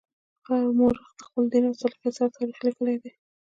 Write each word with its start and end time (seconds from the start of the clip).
هر 0.47 0.63
مورخ 0.77 1.03
د 1.17 1.19
خپل 1.27 1.43
دین 1.51 1.63
او 1.69 1.75
سلیقې 1.81 2.09
سره 2.17 2.33
تاریخ 2.37 2.57
لیکلی 2.65 2.95
دی. 3.03 3.11